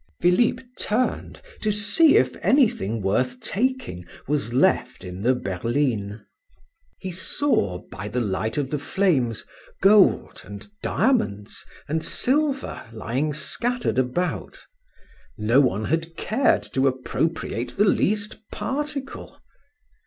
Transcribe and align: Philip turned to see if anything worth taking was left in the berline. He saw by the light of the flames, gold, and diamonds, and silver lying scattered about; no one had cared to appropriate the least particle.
Philip 0.19 0.61
turned 0.79 1.41
to 1.61 1.71
see 1.71 2.17
if 2.17 2.35
anything 2.41 3.03
worth 3.03 3.39
taking 3.39 4.03
was 4.27 4.51
left 4.51 5.03
in 5.03 5.21
the 5.21 5.35
berline. 5.35 6.25
He 6.97 7.11
saw 7.11 7.87
by 7.91 8.07
the 8.07 8.19
light 8.19 8.57
of 8.57 8.71
the 8.71 8.79
flames, 8.79 9.45
gold, 9.79 10.41
and 10.43 10.67
diamonds, 10.81 11.63
and 11.87 12.03
silver 12.03 12.89
lying 12.91 13.31
scattered 13.35 13.99
about; 13.99 14.57
no 15.37 15.61
one 15.61 15.85
had 15.85 16.17
cared 16.17 16.63
to 16.73 16.87
appropriate 16.87 17.77
the 17.77 17.85
least 17.85 18.39
particle. 18.51 19.39